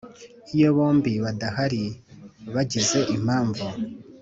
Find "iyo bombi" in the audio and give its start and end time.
0.55-1.11